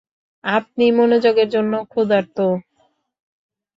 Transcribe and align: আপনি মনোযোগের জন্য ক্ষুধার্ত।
আপনি 0.43 0.85
মনোযোগের 0.91 1.47
জন্য 1.49 1.73
ক্ষুধার্ত। 1.83 2.37